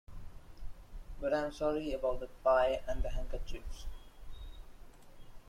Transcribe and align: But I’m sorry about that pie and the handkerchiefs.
But 1.19 1.31
I’m 1.31 1.51
sorry 1.51 1.93
about 1.93 2.21
that 2.21 2.43
pie 2.43 2.81
and 2.87 3.03
the 3.03 3.09
handkerchiefs. 3.11 3.85